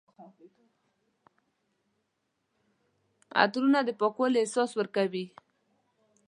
عطرونه 3.41 3.79
د 3.83 3.89
پاکوالي 3.99 4.37
احساس 4.41 4.71
ورکوي. 4.79 5.25